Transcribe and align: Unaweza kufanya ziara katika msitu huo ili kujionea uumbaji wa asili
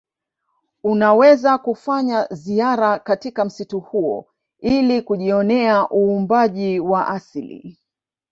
Unaweza 0.83 1.57
kufanya 1.57 2.27
ziara 2.31 2.99
katika 2.99 3.45
msitu 3.45 3.79
huo 3.79 4.25
ili 4.59 5.01
kujionea 5.01 5.89
uumbaji 5.91 6.79
wa 6.79 7.07
asili 7.07 7.79